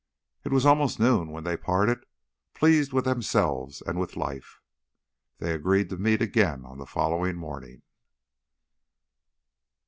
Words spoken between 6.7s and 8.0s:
the following morning.